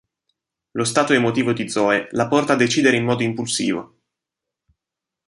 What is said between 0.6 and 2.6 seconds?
Lo stato emotivo di Zoe la porta a